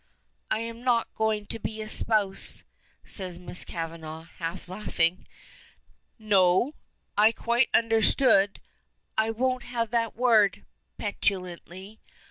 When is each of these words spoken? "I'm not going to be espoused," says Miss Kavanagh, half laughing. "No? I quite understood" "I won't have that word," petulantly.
"I'm 0.49 0.83
not 0.83 1.13
going 1.13 1.45
to 1.45 1.59
be 1.59 1.79
espoused," 1.79 2.63
says 3.05 3.37
Miss 3.37 3.63
Kavanagh, 3.63 4.23
half 4.39 4.67
laughing. 4.67 5.27
"No? 6.17 6.73
I 7.15 7.31
quite 7.31 7.69
understood" 7.71 8.59
"I 9.25 9.29
won't 9.29 9.61
have 9.61 9.91
that 9.91 10.15
word," 10.15 10.65
petulantly. 10.97 11.99